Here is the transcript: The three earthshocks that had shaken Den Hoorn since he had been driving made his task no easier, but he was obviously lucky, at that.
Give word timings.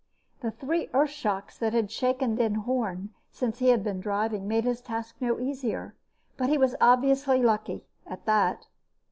The 0.41 0.49
three 0.49 0.87
earthshocks 0.95 1.59
that 1.59 1.73
had 1.73 1.91
shaken 1.91 2.33
Den 2.33 2.55
Hoorn 2.55 3.11
since 3.29 3.59
he 3.59 3.67
had 3.67 3.83
been 3.83 3.99
driving 3.99 4.47
made 4.47 4.63
his 4.63 4.81
task 4.81 5.17
no 5.19 5.39
easier, 5.39 5.93
but 6.37 6.49
he 6.49 6.57
was 6.57 6.73
obviously 6.81 7.43
lucky, 7.43 7.83
at 8.07 8.25
that. 8.25 8.65